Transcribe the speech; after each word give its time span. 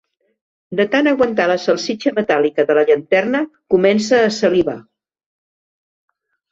De 0.79 0.85
tant 0.95 1.09
aguantar 1.11 1.45
la 1.51 1.57
salsitxa 1.65 2.13
metàl·lica 2.21 2.67
de 2.71 2.79
la 2.79 2.87
llanterna 2.89 3.45
comença 3.75 4.25
a 4.25 4.35
salivar. 4.41 4.81